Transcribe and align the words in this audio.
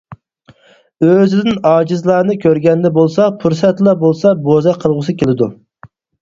ئۆزىدىن 1.09 1.59
ئاجىزلارنى 1.71 2.37
كۆرگەندە 2.45 2.91
بولسا 2.95 3.27
پۇرسەتلا 3.45 3.95
بولسا 4.05 4.33
بوزەك 4.49 4.81
قىلغۇسى 4.87 5.17
كېلىدۇ. 5.21 5.53